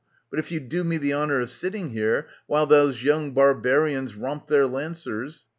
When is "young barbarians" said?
3.03-4.15